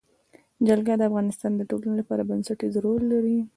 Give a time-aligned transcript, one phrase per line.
[0.67, 3.37] جلګه د افغانستان د ټولنې لپاره بنسټيز رول لري.